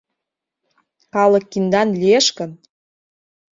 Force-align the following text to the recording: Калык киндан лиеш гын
Калык 1.13 1.45
киндан 1.51 1.89
лиеш 2.01 2.27
гын 2.37 2.51